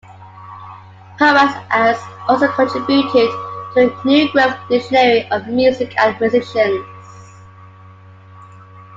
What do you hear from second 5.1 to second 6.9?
of Music and Musicians".